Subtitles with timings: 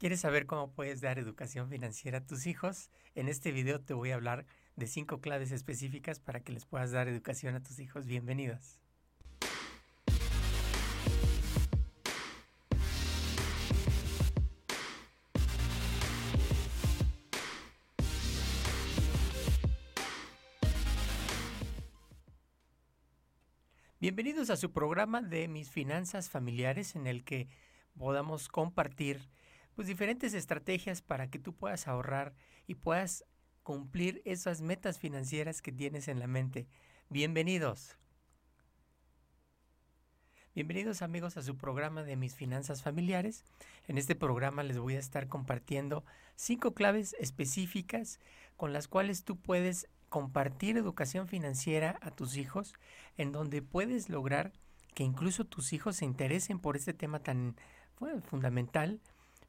[0.00, 2.88] ¿Quieres saber cómo puedes dar educación financiera a tus hijos?
[3.14, 6.90] En este video te voy a hablar de cinco claves específicas para que les puedas
[6.90, 8.06] dar educación a tus hijos.
[8.06, 8.80] Bienvenidos.
[24.00, 27.48] Bienvenidos a su programa de Mis Finanzas Familiares en el que
[27.98, 29.28] podamos compartir
[29.74, 32.34] pues diferentes estrategias para que tú puedas ahorrar
[32.66, 33.24] y puedas
[33.62, 36.68] cumplir esas metas financieras que tienes en la mente.
[37.08, 37.96] Bienvenidos.
[40.52, 43.44] Bienvenidos amigos a su programa de mis finanzas familiares.
[43.86, 48.18] En este programa les voy a estar compartiendo cinco claves específicas
[48.56, 52.74] con las cuales tú puedes compartir educación financiera a tus hijos,
[53.16, 54.52] en donde puedes lograr
[54.94, 57.56] que incluso tus hijos se interesen por este tema tan
[58.24, 59.00] fundamental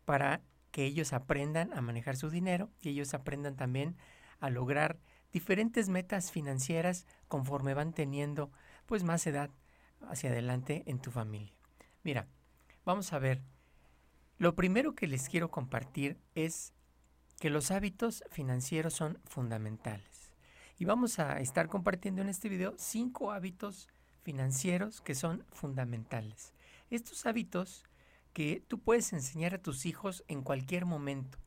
[0.05, 0.41] para
[0.71, 3.97] que ellos aprendan a manejar su dinero y ellos aprendan también
[4.39, 4.99] a lograr
[5.31, 8.51] diferentes metas financieras conforme van teniendo
[8.85, 9.49] pues más edad
[10.01, 11.53] hacia adelante en tu familia.
[12.03, 12.27] Mira,
[12.85, 13.41] vamos a ver.
[14.37, 16.73] Lo primero que les quiero compartir es
[17.39, 20.31] que los hábitos financieros son fundamentales.
[20.77, 23.87] Y vamos a estar compartiendo en este video cinco hábitos
[24.23, 26.53] financieros que son fundamentales.
[26.89, 27.83] Estos hábitos
[28.33, 31.37] que tú puedes enseñar a tus hijos en cualquier momento.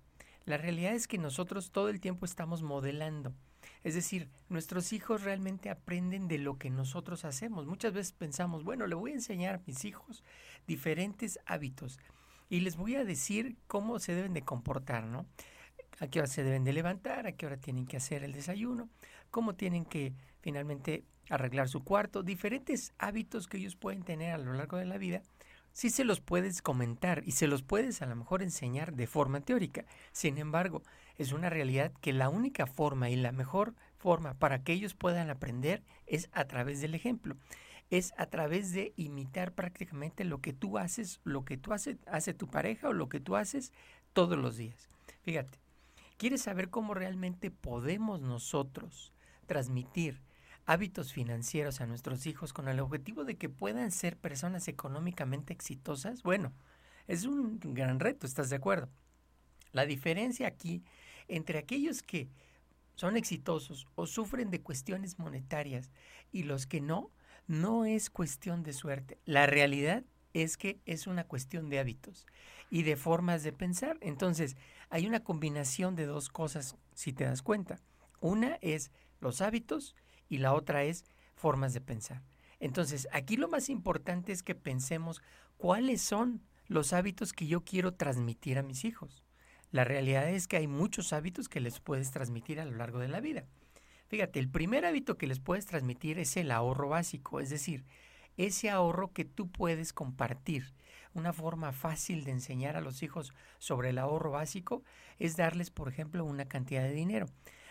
[0.45, 3.33] La realidad es que nosotros todo el tiempo estamos modelando.
[3.83, 7.67] Es decir, nuestros hijos realmente aprenden de lo que nosotros hacemos.
[7.67, 10.23] Muchas veces pensamos, bueno, le voy a enseñar a mis hijos
[10.67, 11.99] diferentes hábitos
[12.51, 15.27] y les voy a decir cómo se deben de comportar, ¿no?
[16.01, 18.91] A qué hora se deben de levantar, a qué hora tienen que hacer el desayuno,
[19.31, 24.53] cómo tienen que finalmente arreglar su cuarto, diferentes hábitos que ellos pueden tener a lo
[24.53, 25.23] largo de la vida
[25.75, 29.41] sí se los puedes comentar y se los puedes a lo mejor enseñar de forma
[29.41, 29.85] teórica.
[30.13, 30.83] Sin embargo,
[31.19, 35.29] es una realidad que la única forma y la mejor forma para que ellos puedan
[35.31, 37.37] aprender es a través del ejemplo.
[37.91, 42.33] Es a través de imitar prácticamente lo que tú haces, lo que tú hace, hace
[42.35, 43.73] tu pareja o lo que tú haces
[44.13, 44.89] todos los días.
[45.23, 45.59] Fíjate,
[46.17, 49.13] ¿quieres saber cómo realmente podemos nosotros
[49.47, 50.23] transmitir
[50.67, 56.23] hábitos financieros a nuestros hijos con el objetivo de que puedan ser personas económicamente exitosas,
[56.23, 56.53] bueno,
[57.07, 58.89] es un gran reto, ¿estás de acuerdo?
[59.73, 60.83] La diferencia aquí
[61.29, 62.29] entre aquellos que
[62.95, 65.91] son exitosos o sufren de cuestiones monetarias
[66.33, 67.11] y los que no,
[67.47, 69.19] no es cuestión de suerte.
[69.25, 72.27] La realidad es que es una cuestión de hábitos
[72.71, 73.99] y de formas de pensar.
[74.01, 74.57] Entonces,
[74.91, 77.81] hay una combinación de dos cosas, si te das cuenta.
[78.21, 79.95] Una es los hábitos
[80.35, 81.05] y la otra es
[81.37, 82.23] formas de pensar.
[82.59, 85.23] Entonces, aquí lo más importante es que pensemos
[85.57, 89.25] cuáles son los hábitos que yo quiero transmitir a mis hijos.
[89.71, 93.09] La realidad es que hay muchos hábitos que les puedes transmitir a lo largo de
[93.09, 93.45] la vida.
[94.09, 97.85] Fíjate, el primer hábito que les puedes transmitir es el ahorro básico, es decir,
[98.37, 100.73] ese ahorro que tú puedes compartir.
[101.13, 104.83] Una forma fácil de enseñar a los hijos sobre el ahorro básico
[105.21, 107.27] es darles, por ejemplo, una cantidad de dinero.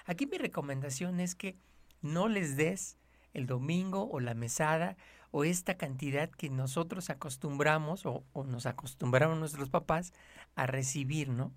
[0.06, 1.57] Aquí mi recomendación es que
[2.03, 2.97] no les des
[3.33, 4.95] el domingo o la mesada
[5.31, 10.13] o esta cantidad que nosotros acostumbramos o, nos acostumbraron nuestros papás
[10.55, 11.51] a recibir, ¿no?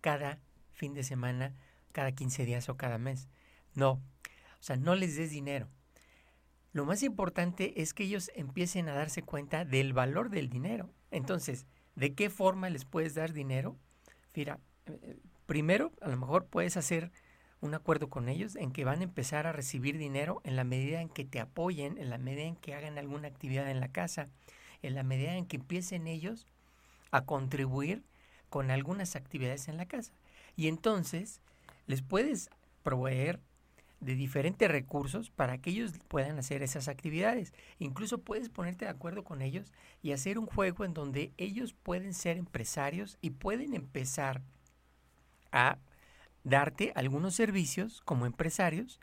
[0.00, 0.40] Cada
[0.72, 1.54] fin de semana,
[1.92, 3.28] cada 15 días o cada mes.
[3.74, 5.68] No, o sea, no les des dinero.
[6.72, 10.88] Lo más importante es que ellos empiecen a darse cuenta del valor del dinero.
[11.10, 13.76] Entonces, ¿de qué forma les puedes dar dinero?
[14.34, 17.10] Mira, eh, eh, primero, a lo mejor puedes hacer
[17.60, 21.00] un acuerdo con ellos en que van a empezar a recibir dinero en la medida
[21.00, 24.28] en que te apoyen, en la medida en que hagan alguna actividad en la casa,
[24.82, 26.46] en la medida en que empiecen ellos
[27.10, 28.02] a contribuir
[28.48, 30.12] con algunas actividades en la casa.
[30.56, 31.40] Y entonces
[31.86, 32.50] les puedes
[32.82, 33.40] proveer
[34.00, 37.52] de diferentes recursos para que ellos puedan hacer esas actividades.
[37.78, 39.72] Incluso puedes ponerte de acuerdo con ellos
[40.02, 44.40] y hacer un juego en donde ellos pueden ser empresarios y pueden empezar
[45.52, 45.76] a
[46.44, 49.00] darte algunos servicios como empresarios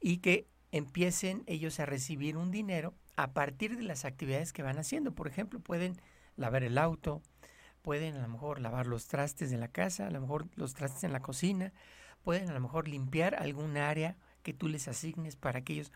[0.00, 4.78] y que empiecen ellos a recibir un dinero a partir de las actividades que van
[4.78, 5.14] haciendo.
[5.14, 6.00] Por ejemplo, pueden
[6.36, 7.22] lavar el auto,
[7.82, 11.04] pueden a lo mejor lavar los trastes de la casa, a lo mejor los trastes
[11.04, 11.72] en la cocina,
[12.22, 15.92] pueden a lo mejor limpiar algún área que tú les asignes para que ellos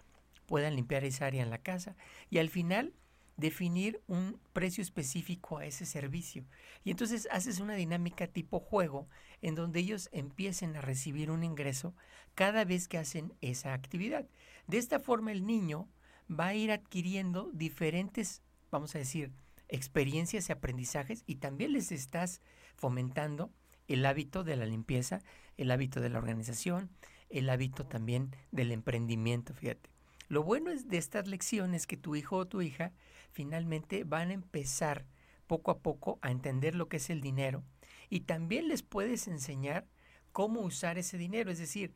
[0.47, 1.97] puedan limpiar esa área en la casa
[2.29, 2.93] y al final
[3.37, 6.45] definir un precio específico a ese servicio.
[6.85, 9.09] Y entonces haces una dinámica tipo juego
[9.41, 11.95] en donde ellos empiecen a recibir un ingreso
[12.35, 14.27] cada vez que hacen esa actividad.
[14.67, 15.89] De esta forma el niño
[16.31, 19.33] va a ir adquiriendo diferentes, vamos a decir,
[19.69, 22.41] experiencias y aprendizajes y también les estás
[22.77, 23.51] fomentando
[23.89, 25.21] el hábito de la limpieza,
[25.57, 26.91] el hábito de la organización,
[27.31, 29.92] el hábito también del emprendimiento, fíjate.
[30.33, 32.95] Lo bueno es de estas lecciones que tu hijo o tu hija
[33.33, 35.05] finalmente van a empezar
[35.47, 37.63] poco a poco a entender lo que es el dinero
[38.09, 39.87] y también les puedes enseñar
[40.33, 41.93] cómo usar ese dinero, es decir,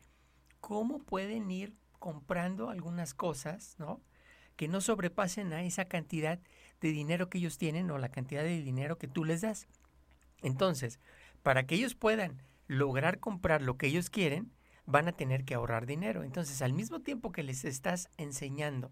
[0.61, 4.03] cómo pueden ir comprando algunas cosas, ¿no?
[4.57, 6.39] Que no sobrepasen a esa cantidad
[6.83, 9.67] de dinero que ellos tienen o la cantidad de dinero que tú les das.
[10.43, 11.01] Entonces,
[11.43, 14.53] para que ellos puedan lograr comprar lo que ellos quieren,
[14.87, 16.23] van a tener que ahorrar dinero.
[16.23, 18.91] Entonces, al mismo tiempo que les estás enseñando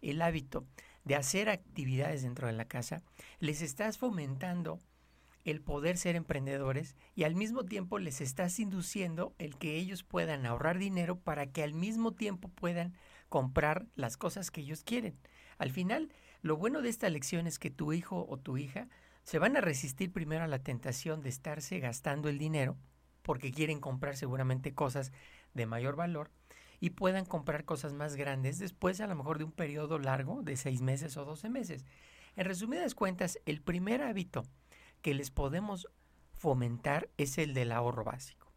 [0.00, 0.66] el hábito
[1.04, 3.02] de hacer actividades dentro de la casa,
[3.40, 4.78] les estás fomentando
[5.44, 10.46] el poder ser emprendedores y al mismo tiempo les estás induciendo el que ellos puedan
[10.46, 12.94] ahorrar dinero para que al mismo tiempo puedan
[13.28, 15.18] comprar las cosas que ellos quieren.
[15.58, 16.12] Al final,
[16.42, 18.88] lo bueno de esta lección es que tu hijo o tu hija
[19.24, 22.76] se van a resistir primero a la tentación de estarse gastando el dinero
[23.22, 25.12] porque quieren comprar seguramente cosas
[25.54, 26.30] de mayor valor
[26.80, 30.56] y puedan comprar cosas más grandes después a lo mejor de un periodo largo de
[30.56, 31.84] seis meses o doce meses.
[32.34, 34.42] En resumidas cuentas, el primer hábito
[35.00, 35.86] que les podemos
[36.32, 38.50] fomentar es el del ahorro básico.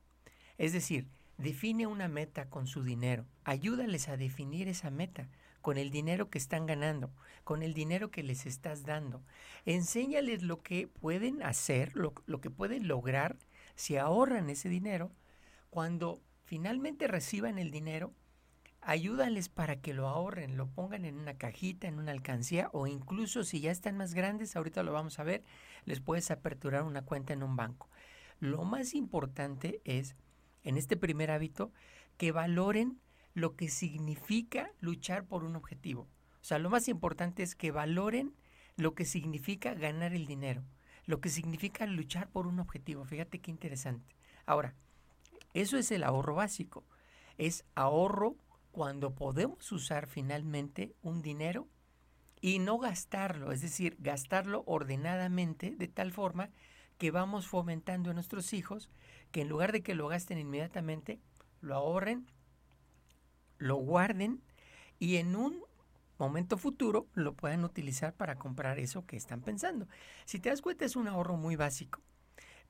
[0.57, 1.07] Es decir,
[1.38, 5.29] define una meta con su dinero, ayúdales a definir esa meta
[5.62, 7.12] con el dinero que están ganando,
[7.44, 9.23] con el dinero que les estás dando.
[9.65, 13.35] Enséñales lo que pueden hacer, lo, lo que pueden lograr
[13.75, 15.12] si ahorran ese dinero.
[15.69, 18.13] Cuando finalmente reciban el dinero,
[18.81, 23.44] ayúdales para que lo ahorren, lo pongan en una cajita, en una alcancía o incluso
[23.44, 25.44] si ya están más grandes, ahorita lo vamos a ver,
[25.86, 27.89] les puedes aperturar una cuenta en un banco.
[28.39, 30.16] Lo más importante es,
[30.63, 31.72] en este primer hábito,
[32.18, 33.00] que valoren
[33.33, 36.07] lo que significa luchar por un objetivo.
[36.42, 38.36] O sea, lo más importante es que valoren
[38.77, 40.63] lo que significa ganar el dinero,
[41.06, 43.06] lo que significa luchar por un objetivo.
[43.06, 44.16] Fíjate qué interesante.
[44.46, 44.74] Ahora,
[45.54, 46.84] eso es el ahorro básico.
[47.38, 48.36] Es ahorro
[48.72, 51.68] cuando podemos usar finalmente un dinero
[52.42, 56.52] y no gastarlo, es decir, gastarlo ordenadamente de tal forma
[56.98, 58.90] que vamos fomentando a nuestros hijos
[59.31, 61.19] que en lugar de que lo gasten inmediatamente,
[61.62, 62.28] lo ahorren,
[63.58, 64.42] lo guarden
[65.00, 65.64] y en un
[66.17, 69.88] momento futuro lo puedan utilizar para comprar eso que están pensando.
[70.25, 72.01] Si te das cuenta es un ahorro muy básico.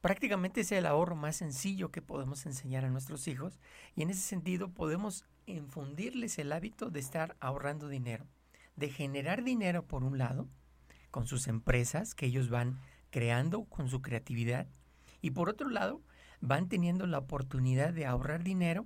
[0.02, 3.60] Prácticamente es el ahorro más sencillo que podemos enseñar a nuestros hijos
[3.96, 8.26] y en ese sentido podemos infundirles el hábito de estar ahorrando dinero,
[8.76, 10.48] de generar dinero por un lado,
[11.12, 14.68] con sus empresas que ellos van creando con su creatividad
[15.22, 16.02] y por otro lado
[16.42, 18.86] van teniendo la oportunidad de ahorrar dinero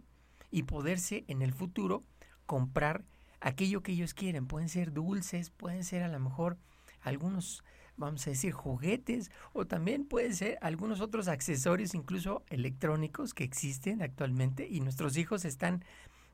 [0.51, 2.03] y poderse en el futuro
[2.45, 3.03] comprar
[3.41, 4.47] aquello que ellos quieren.
[4.47, 6.57] Pueden ser dulces, pueden ser a lo mejor
[7.01, 7.63] algunos
[7.99, 14.01] vamos a decir, juguetes o también pueden ser algunos otros accesorios, incluso electrónicos que existen
[14.01, 15.83] actualmente y nuestros hijos están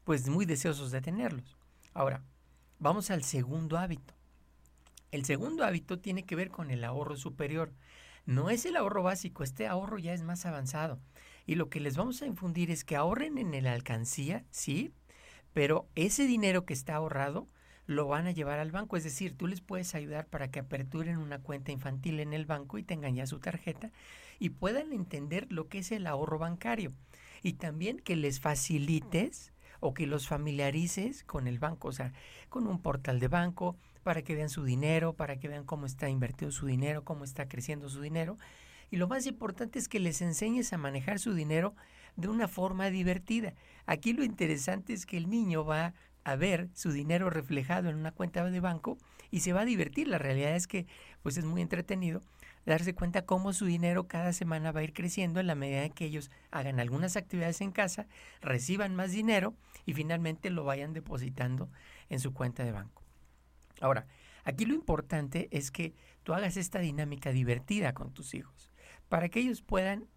[0.04, 1.57] pues muy deseosos de tenerlos.
[1.94, 2.24] Ahora,
[2.80, 4.13] vamos al segundo hábito.
[5.12, 7.74] El segundo hábito tiene que ver con el ahorro superior.
[8.25, 11.00] No es el ahorro básico, este ahorro ya es más avanzado.
[11.48, 14.92] Y lo que les vamos a infundir es que ahorren en la alcancía, sí,
[15.56, 17.48] pero ese dinero que está ahorrado
[17.86, 18.98] lo van a llevar al banco.
[18.98, 22.78] Es decir, tú les puedes ayudar para que aperturen una cuenta infantil en el banco
[22.78, 23.90] y tengan ya su tarjeta
[24.38, 26.91] y puedan entender lo que es el ahorro bancario.
[27.41, 32.12] Y también que les facilites o que los familiarices con el banco, o sea,
[32.50, 36.10] con un portal de banco para que vean su dinero, para que vean cómo está
[36.10, 38.38] invertido su dinero, cómo está creciendo su dinero.
[38.91, 41.75] Y lo más importante es que les enseñes a manejar su dinero
[42.15, 43.53] de una forma divertida.
[43.86, 45.93] Aquí lo interesante es que el niño va
[46.24, 48.98] a ver su dinero reflejado en una cuenta de banco
[49.31, 50.07] y se va a divertir.
[50.07, 50.88] La realidad es que
[51.22, 52.22] pues es muy entretenido
[52.65, 55.93] darse cuenta cómo su dinero cada semana va a ir creciendo en la medida en
[55.93, 58.07] que ellos hagan algunas actividades en casa,
[58.41, 59.55] reciban más dinero
[59.86, 61.69] y finalmente lo vayan depositando
[62.10, 63.03] en su cuenta de banco.
[63.81, 64.07] Ahora,
[64.43, 65.93] aquí lo importante es que
[66.24, 68.72] tú hagas esta dinámica divertida con tus hijos
[69.10, 70.07] para que ellos puedan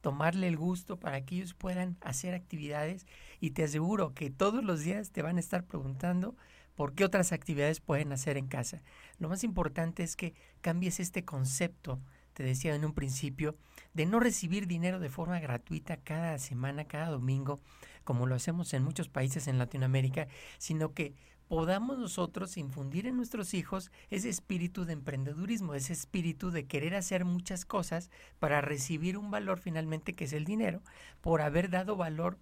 [0.00, 3.06] tomarle el gusto para que ellos puedan hacer actividades
[3.40, 6.36] y te aseguro que todos los días te van a estar preguntando
[6.74, 8.82] por qué otras actividades pueden hacer en casa.
[9.18, 12.00] Lo más importante es que cambies este concepto,
[12.40, 13.54] te decía en un principio,
[13.92, 17.60] de no recibir dinero de forma gratuita cada semana, cada domingo,
[18.02, 21.12] como lo hacemos en muchos países en Latinoamérica, sino que
[21.48, 27.26] podamos nosotros infundir en nuestros hijos ese espíritu de emprendedurismo, ese espíritu de querer hacer
[27.26, 30.80] muchas cosas para recibir un valor finalmente que es el dinero,
[31.20, 32.38] por haber dado valor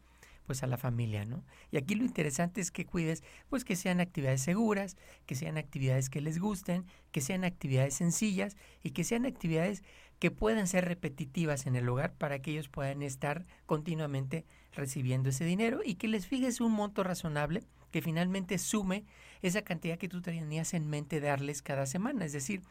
[0.48, 1.44] pues a la familia, ¿no?
[1.70, 6.08] Y aquí lo interesante es que cuides, pues que sean actividades seguras, que sean actividades
[6.08, 9.84] que les gusten, que sean actividades sencillas y que sean actividades
[10.18, 15.44] que puedan ser repetitivas en el hogar para que ellos puedan estar continuamente recibiendo ese
[15.44, 19.04] dinero y que les fijes un monto razonable que finalmente sume
[19.42, 22.24] esa cantidad que tú tenías en mente darles cada semana.
[22.24, 22.62] Es decir,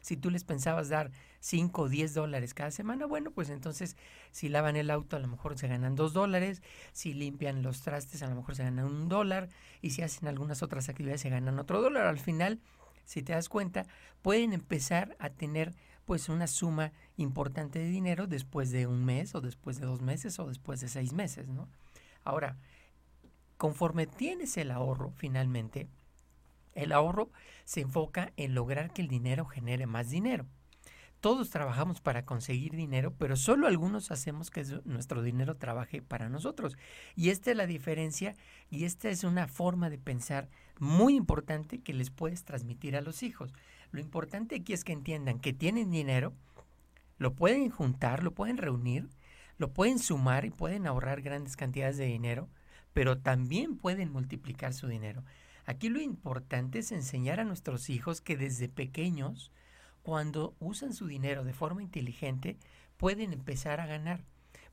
[0.00, 1.10] si tú les pensabas dar
[1.46, 3.96] 5 o 10 dólares cada semana, bueno, pues entonces
[4.32, 6.60] si lavan el auto a lo mejor se ganan 2 dólares,
[6.92, 9.48] si limpian los trastes a lo mejor se ganan un dólar
[9.80, 12.06] y si hacen algunas otras actividades se ganan otro dólar.
[12.06, 12.58] Al final,
[13.04, 13.86] si te das cuenta,
[14.22, 15.72] pueden empezar a tener
[16.04, 20.40] pues una suma importante de dinero después de un mes o después de dos meses
[20.40, 21.68] o después de seis meses, ¿no?
[22.24, 22.56] Ahora,
[23.56, 25.88] conforme tienes el ahorro finalmente,
[26.74, 27.30] el ahorro
[27.64, 30.46] se enfoca en lograr que el dinero genere más dinero.
[31.26, 36.76] Todos trabajamos para conseguir dinero, pero solo algunos hacemos que nuestro dinero trabaje para nosotros.
[37.16, 38.36] Y esta es la diferencia
[38.70, 43.24] y esta es una forma de pensar muy importante que les puedes transmitir a los
[43.24, 43.52] hijos.
[43.90, 46.32] Lo importante aquí es que entiendan que tienen dinero,
[47.18, 49.08] lo pueden juntar, lo pueden reunir,
[49.58, 52.48] lo pueden sumar y pueden ahorrar grandes cantidades de dinero,
[52.92, 55.24] pero también pueden multiplicar su dinero.
[55.64, 59.50] Aquí lo importante es enseñar a nuestros hijos que desde pequeños,
[60.06, 62.58] cuando usan su dinero de forma inteligente,
[62.96, 64.24] pueden empezar a ganar.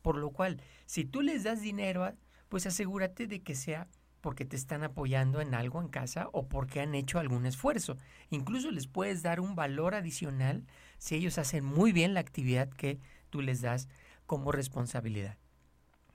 [0.03, 2.07] Por lo cual, si tú les das dinero,
[2.49, 3.87] pues asegúrate de que sea
[4.21, 7.97] porque te están apoyando en algo en casa o porque han hecho algún esfuerzo.
[8.29, 10.67] Incluso les puedes dar un valor adicional
[10.99, 12.99] si ellos hacen muy bien la actividad que
[13.31, 13.87] tú les das
[14.27, 15.39] como responsabilidad.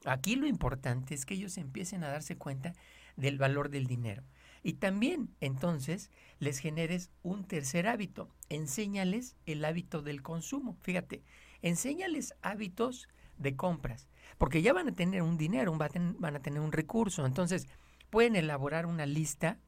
[0.05, 2.73] Aquí lo importante es que ellos empiecen a darse cuenta
[3.17, 4.23] del valor del dinero.
[4.69, 6.11] Y también entonces
[6.41, 8.29] les generes un tercer hábito.
[8.51, 10.77] Enséñales el hábito del consumo.
[10.83, 11.23] Fíjate,
[11.63, 13.09] enséñales hábitos
[13.39, 14.11] de compras.
[14.37, 17.25] Porque ya van a tener un dinero, van a tener un recurso.
[17.25, 17.67] Entonces
[18.11, 19.59] pueden elaborar una lista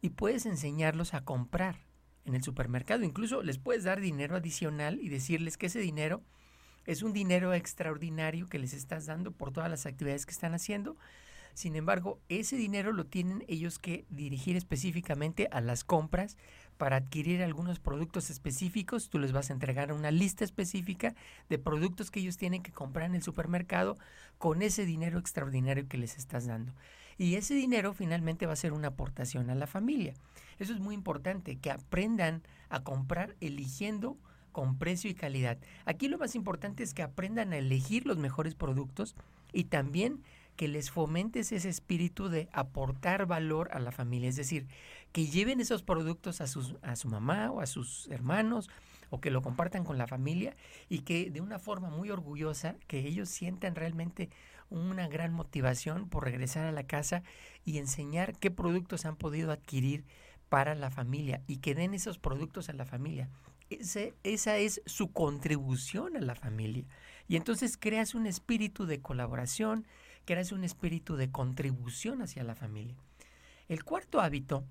[0.00, 1.86] y puedes enseñarlos a comprar
[2.24, 3.04] en el supermercado.
[3.04, 6.24] Incluso les puedes dar dinero adicional y decirles que ese dinero
[6.84, 10.96] es un dinero extraordinario que les estás dando por todas las actividades que están haciendo
[11.56, 16.36] sin embargo, ese dinero lo tienen ellos que dirigir específicamente a las compras
[16.76, 19.08] para adquirir algunos productos específicos.
[19.08, 21.14] Tú les vas a entregar una lista específica
[21.48, 23.96] de productos que ellos tienen que comprar en el supermercado
[24.36, 26.74] con ese dinero extraordinario que les estás dando.
[27.16, 30.12] Y ese dinero finalmente va a ser una aportación a la familia.
[30.58, 34.18] Eso es muy importante, que aprendan a comprar eligiendo
[34.52, 35.56] con precio y calidad.
[35.86, 39.16] Aquí lo más importante es que aprendan a elegir los mejores productos
[39.54, 40.22] y también
[40.56, 44.66] que les fomentes ese espíritu de aportar valor a la familia, es decir,
[45.12, 48.68] que lleven esos productos a, sus, a su mamá o a sus hermanos
[49.10, 50.56] o que lo compartan con la familia
[50.88, 54.30] y que de una forma muy orgullosa, que ellos sientan realmente
[54.68, 57.22] una gran motivación por regresar a la casa
[57.64, 60.04] y enseñar qué productos han podido adquirir
[60.48, 63.28] para la familia y que den esos productos a la familia.
[63.68, 66.84] Esa es su contribución a la familia.
[67.28, 69.86] Y entonces creas un espíritu de colaboración,
[70.26, 72.96] creas un espíritu de contribución hacia la familia.
[73.68, 74.64] El cuarto hábito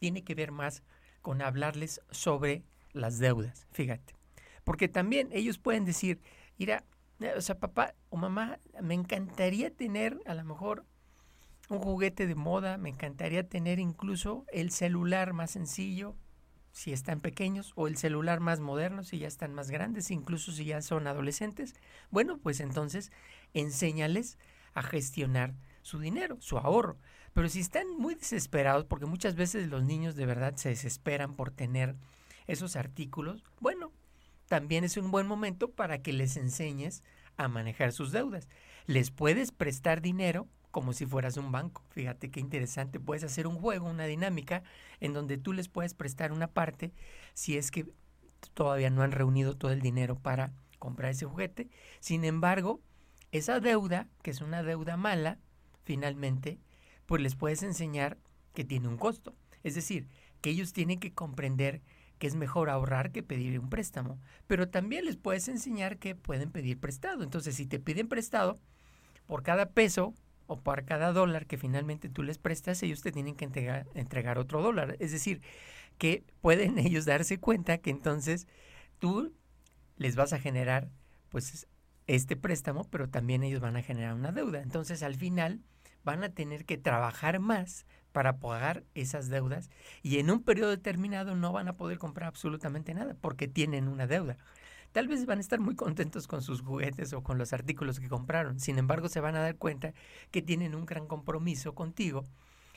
[0.00, 0.82] tiene que ver más
[1.20, 4.14] con hablarles sobre las deudas, fíjate.
[4.64, 6.20] Porque también ellos pueden decir,
[6.58, 6.84] mira,
[7.36, 10.84] o sea, papá o mamá, me encantaría tener a lo mejor
[11.68, 16.16] un juguete de moda, me encantaría tener incluso el celular más sencillo,
[16.72, 20.64] si están pequeños, o el celular más moderno, si ya están más grandes, incluso si
[20.64, 21.74] ya son adolescentes.
[22.10, 23.12] Bueno, pues entonces
[23.52, 24.38] enséñales
[24.74, 26.98] a gestionar su dinero, su ahorro.
[27.34, 31.50] Pero si están muy desesperados, porque muchas veces los niños de verdad se desesperan por
[31.50, 31.96] tener
[32.46, 33.92] esos artículos, bueno,
[34.48, 37.02] también es un buen momento para que les enseñes
[37.36, 38.48] a manejar sus deudas.
[38.86, 41.82] Les puedes prestar dinero como si fueras un banco.
[41.90, 43.00] Fíjate qué interesante.
[43.00, 44.62] Puedes hacer un juego, una dinámica,
[45.00, 46.92] en donde tú les puedes prestar una parte
[47.34, 47.86] si es que
[48.54, 51.70] todavía no han reunido todo el dinero para comprar ese juguete.
[52.00, 52.80] Sin embargo,
[53.32, 55.38] esa deuda, que es una deuda mala,
[55.84, 56.60] finalmente,
[57.06, 58.18] pues les puedes enseñar
[58.54, 59.34] que tiene un costo.
[59.62, 60.08] Es decir,
[60.40, 61.82] que ellos tienen que comprender
[62.18, 64.20] que es mejor ahorrar que pedir un préstamo.
[64.46, 67.24] Pero también les puedes enseñar que pueden pedir prestado.
[67.24, 68.60] Entonces, si te piden prestado,
[69.26, 70.14] por cada peso
[70.46, 74.38] o por cada dólar que finalmente tú les prestas, ellos te tienen que entregar, entregar
[74.38, 74.96] otro dólar.
[75.00, 75.40] Es decir,
[75.98, 78.46] que pueden ellos darse cuenta que entonces
[78.98, 79.32] tú
[79.96, 80.90] les vas a generar
[81.28, 81.66] pues
[82.06, 84.62] este préstamo, pero también ellos van a generar una deuda.
[84.62, 85.60] Entonces, al final,
[86.04, 89.70] van a tener que trabajar más para pagar esas deudas
[90.02, 94.06] y en un periodo determinado no van a poder comprar absolutamente nada porque tienen una
[94.06, 94.36] deuda.
[94.92, 98.10] Tal vez van a estar muy contentos con sus juguetes o con los artículos que
[98.10, 98.60] compraron.
[98.60, 99.94] Sin embargo, se van a dar cuenta
[100.30, 102.26] que tienen un gran compromiso contigo,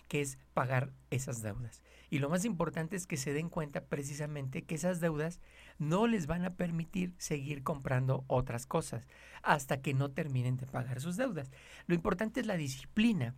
[0.07, 1.81] que es pagar esas deudas.
[2.09, 5.41] Y lo más importante es que se den cuenta precisamente que esas deudas
[5.79, 9.07] no les van a permitir seguir comprando otras cosas
[9.41, 11.51] hasta que no terminen de pagar sus deudas.
[11.87, 13.35] Lo importante es la disciplina.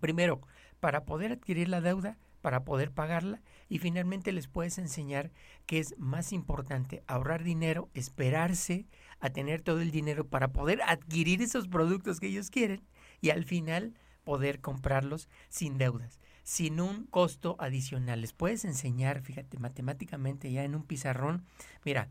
[0.00, 0.40] Primero,
[0.80, 5.32] para poder adquirir la deuda, para poder pagarla y finalmente les puedes enseñar
[5.66, 8.86] que es más importante ahorrar dinero, esperarse
[9.20, 12.86] a tener todo el dinero para poder adquirir esos productos que ellos quieren
[13.20, 13.94] y al final
[14.28, 18.20] poder comprarlos sin deudas sin un costo adicional.
[18.20, 21.44] Les puedes enseñar, fíjate, matemáticamente ya en un pizarrón,
[21.82, 22.08] mira,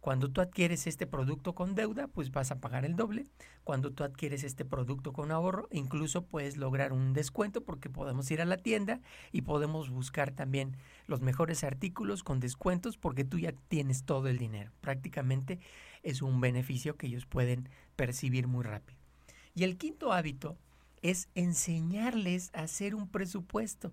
[0.00, 3.26] cuando tú adquieres este producto con deuda, pues vas a pagar el doble.
[3.64, 8.40] Cuando tú adquieres este producto con ahorro, incluso puedes lograr un descuento porque podemos ir
[8.40, 13.52] a la tienda y podemos buscar también los mejores artículos con descuentos porque tú ya
[13.68, 14.72] tienes todo el dinero.
[14.80, 15.60] Prácticamente
[16.02, 18.98] es un beneficio que ellos pueden percibir muy rápido.
[19.54, 20.56] Y el quinto hábito
[21.02, 23.92] es enseñarles a hacer un presupuesto.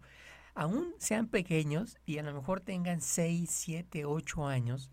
[0.54, 4.90] Aún sean pequeños y a lo mejor tengan 6, 7, 8 años,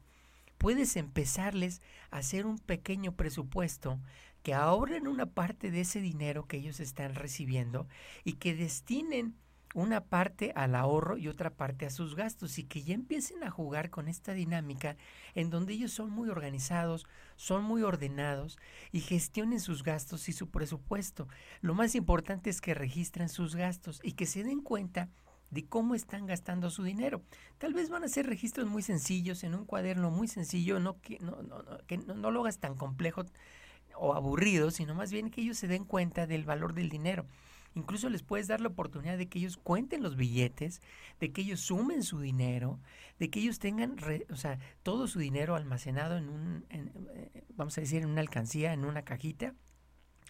[0.58, 3.98] puedes empezarles a hacer un pequeño presupuesto
[4.42, 7.88] que ahorren una parte de ese dinero que ellos están recibiendo
[8.24, 9.36] y que destinen
[9.74, 13.50] una parte al ahorro y otra parte a sus gastos y que ya empiecen a
[13.50, 14.96] jugar con esta dinámica
[15.34, 18.58] en donde ellos son muy organizados, son muy ordenados
[18.90, 21.28] y gestionen sus gastos y su presupuesto.
[21.60, 25.08] Lo más importante es que registren sus gastos y que se den cuenta
[25.50, 27.22] de cómo están gastando su dinero.
[27.58, 31.18] Tal vez van a ser registros muy sencillos en un cuaderno muy sencillo, no que
[31.20, 33.24] no, no, no, que no, no lo hagas tan complejo
[33.94, 37.26] o aburrido, sino más bien que ellos se den cuenta del valor del dinero.
[37.74, 40.82] Incluso les puedes dar la oportunidad de que ellos cuenten los billetes,
[41.20, 42.80] de que ellos sumen su dinero,
[43.18, 43.96] de que ellos tengan,
[44.30, 48.72] o sea, todo su dinero almacenado en un, eh, vamos a decir, en una alcancía,
[48.72, 49.54] en una cajita,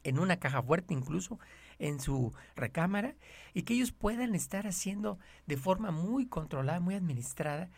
[0.04, 1.38] en una caja fuerte incluso,
[1.78, 3.16] en su recámara,
[3.54, 7.70] y que ellos puedan estar haciendo de forma muy controlada, muy administrada,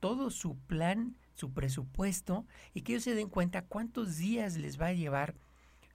[0.00, 4.86] todo su plan, su presupuesto, y que ellos se den cuenta cuántos días les va
[4.88, 5.36] a llevar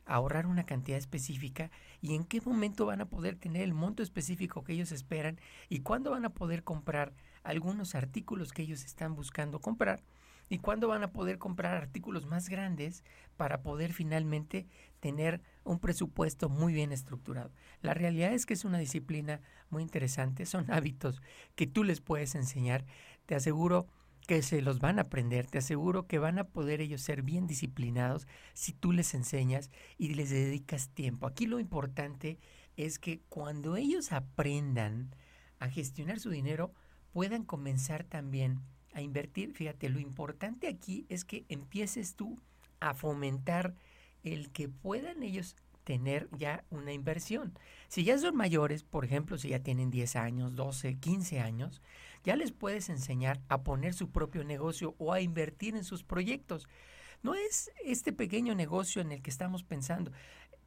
[0.07, 1.69] ahorrar una cantidad específica
[2.01, 5.39] y en qué momento van a poder tener el monto específico que ellos esperan
[5.69, 10.01] y cuándo van a poder comprar algunos artículos que ellos están buscando comprar
[10.49, 13.03] y cuándo van a poder comprar artículos más grandes
[13.35, 14.65] para poder finalmente
[14.99, 17.51] tener un presupuesto muy bien estructurado.
[17.81, 21.21] La realidad es que es una disciplina muy interesante, son hábitos
[21.55, 22.85] que tú les puedes enseñar.
[23.25, 23.87] Te aseguro
[24.27, 27.47] que se los van a aprender, te aseguro que van a poder ellos ser bien
[27.47, 31.25] disciplinados si tú les enseñas y les dedicas tiempo.
[31.25, 32.37] Aquí lo importante
[32.75, 35.15] es que cuando ellos aprendan
[35.59, 36.73] a gestionar su dinero,
[37.13, 38.59] puedan comenzar también
[38.93, 39.53] a invertir.
[39.53, 42.37] Fíjate, lo importante aquí es que empieces tú
[42.81, 43.75] a fomentar
[44.23, 47.57] el que puedan ellos tener ya una inversión.
[47.87, 51.81] Si ya son mayores, por ejemplo, si ya tienen 10 años, 12, 15 años,
[52.23, 56.67] ya les puedes enseñar a poner su propio negocio o a invertir en sus proyectos.
[57.23, 60.11] No es este pequeño negocio en el que estamos pensando,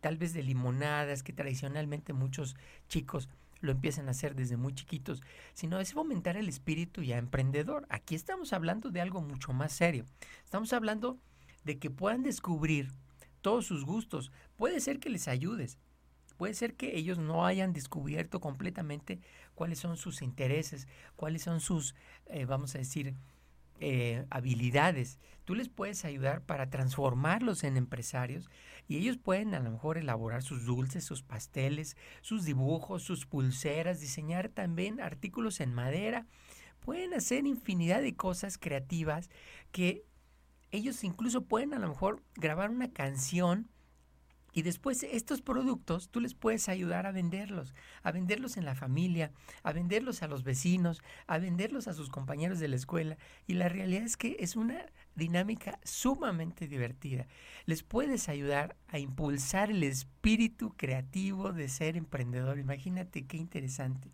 [0.01, 2.57] tal vez de limonadas que tradicionalmente muchos
[2.89, 3.29] chicos
[3.61, 5.23] lo empiezan a hacer desde muy chiquitos,
[5.55, 7.87] sino es fomentar el espíritu ya emprendedor.
[7.91, 10.07] Aquí estamos hablando de algo mucho más serio.
[10.45, 11.19] Estamos hablando
[11.65, 12.91] de que puedan descubrir
[13.43, 14.33] todos sus gustos.
[14.57, 15.79] Puede ser que les ayudes.
[16.41, 19.21] Puede ser que ellos no hayan descubierto completamente
[19.55, 21.95] cuáles son sus intereses, cuáles son sus,
[22.29, 23.15] eh, vamos a decir,
[23.79, 25.19] eh, habilidades.
[25.45, 28.49] Tú les puedes ayudar para transformarlos en empresarios
[28.89, 34.01] y ellos pueden a lo mejor elaborar sus dulces, sus pasteles, sus dibujos, sus pulseras,
[34.01, 36.27] diseñar también artículos en madera.
[36.81, 39.29] Pueden hacer infinidad de cosas creativas
[39.73, 40.07] que
[40.71, 43.69] ellos incluso pueden a lo mejor grabar una canción
[44.53, 49.33] y después estos productos tú les puedes ayudar a venderlos, a venderlos en la familia,
[49.63, 53.17] a venderlos a los vecinos, a venderlos a sus compañeros de la escuela.
[53.47, 57.27] Y la realidad es que es una dinámica sumamente divertida.
[57.67, 62.59] Les puedes ayudar a impulsar el espíritu creativo de ser emprendedor.
[62.59, 64.11] Imagínate qué interesante.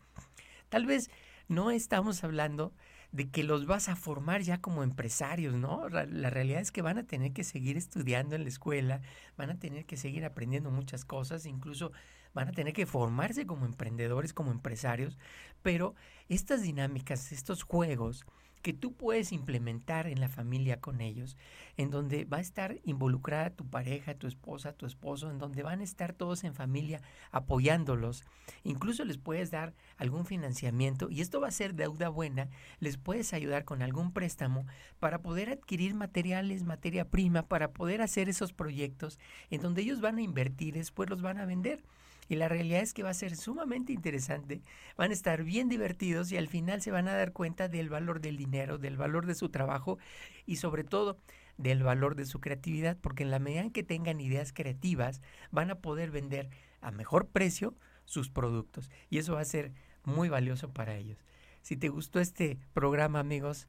[0.69, 1.11] Tal vez
[1.49, 2.73] no estamos hablando
[3.13, 5.89] de que los vas a formar ya como empresarios, ¿no?
[5.89, 9.01] La, realidad es que van a tener que seguir estudiando en la escuela,
[9.37, 11.93] van a tener que seguir aprendiendo muchas cosas, incluso
[12.35, 15.17] van a tener que formarse como emprendedores, como empresarios,
[15.63, 15.95] pero
[16.29, 18.27] estas dinámicas, estos juegos,
[18.63, 21.37] que tú puedes implementar en la familia con ellos,
[21.77, 25.81] en donde va a estar involucrada tu pareja, tu esposa, tu esposo, en donde van
[25.81, 28.25] a estar todos en familia apoyándolos.
[28.65, 32.49] Incluso les puedes dar algún financiamiento y esto va a ser deuda buena,
[32.81, 34.67] les puedes ayudar con algún préstamo
[34.99, 39.19] para poder adquirir materiales, materia prima, para poder hacer esos proyectos
[39.51, 41.83] en donde ellos van a invertir, después los van a vender.
[42.29, 44.63] Y la realidad es que va a ser sumamente interesante,
[44.97, 48.21] van a estar bien divertidos y al final se van a dar cuenta del valor
[48.21, 49.99] del dinero, del valor de su trabajo
[50.45, 51.19] y sobre todo
[51.57, 55.71] del valor de su creatividad, porque en la medida en que tengan ideas creativas van
[55.71, 59.73] a poder vender a mejor precio sus productos y eso va a ser
[60.05, 61.25] muy valioso para ellos.
[61.63, 63.69] Si te gustó este programa, amigos,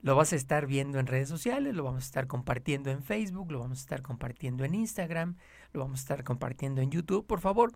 [0.00, 3.50] lo vas a estar viendo en redes sociales, lo vamos a estar compartiendo en Facebook,
[3.50, 5.36] lo vamos a estar compartiendo en Instagram,
[5.72, 7.26] lo vamos a estar compartiendo en YouTube.
[7.26, 7.72] Por favor,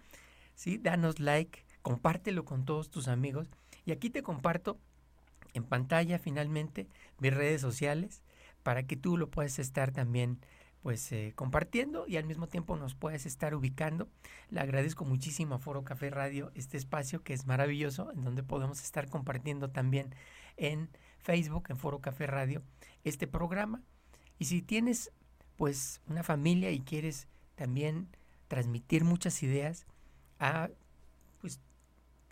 [0.54, 0.78] ¿sí?
[0.78, 3.50] danos like, compártelo con todos tus amigos.
[3.85, 4.78] Y aquí te comparto
[5.54, 8.22] en pantalla finalmente mis redes sociales
[8.62, 10.38] para que tú lo puedas estar también
[10.82, 14.08] pues eh, compartiendo y al mismo tiempo nos puedes estar ubicando.
[14.50, 18.82] Le agradezco muchísimo a Foro Café Radio este espacio que es maravilloso, en donde podemos
[18.82, 20.14] estar compartiendo también
[20.56, 20.90] en
[21.22, 22.62] Facebook, en Foro Café Radio,
[23.04, 23.82] este programa.
[24.38, 25.12] Y si tienes
[25.56, 28.08] pues una familia y quieres también
[28.48, 29.87] transmitir muchas ideas
[30.38, 30.68] a
[31.40, 31.61] pues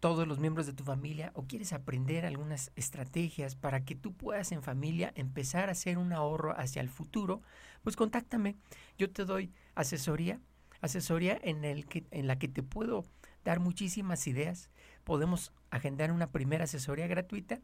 [0.01, 4.51] todos los miembros de tu familia o quieres aprender algunas estrategias para que tú puedas
[4.51, 7.43] en familia empezar a hacer un ahorro hacia el futuro,
[7.83, 8.57] pues contáctame.
[8.99, 10.41] Yo te doy asesoría,
[10.81, 13.05] asesoría en el que en la que te puedo
[13.45, 14.71] dar muchísimas ideas.
[15.05, 17.61] Podemos agendar una primera asesoría gratuita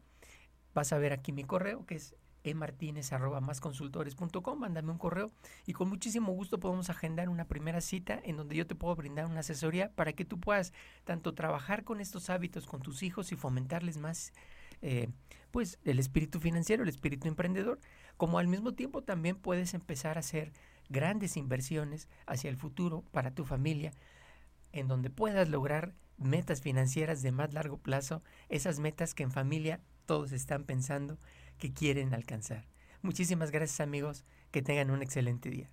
[0.77, 5.31] vas a ver aquí mi correo que es emartinez.com, mándame un correo
[5.65, 9.25] y con muchísimo gusto podemos agendar una primera cita en donde yo te puedo brindar
[9.25, 13.35] una asesoría para que tú puedas tanto trabajar con estos hábitos con tus hijos y
[13.35, 14.33] fomentarles más
[14.83, 15.09] eh,
[15.49, 17.79] pues el espíritu financiero, el espíritu emprendedor,
[18.15, 20.53] como al mismo tiempo también puedes empezar a hacer
[20.89, 23.93] grandes inversiones hacia el futuro para tu familia,
[24.73, 29.81] en donde puedas lograr metas financieras de más largo plazo, esas metas que en familia
[30.07, 31.19] todos están pensando
[31.59, 32.65] que quieren alcanzar.
[33.03, 35.69] Muchísimas gracias amigos, que tengan un excelente día.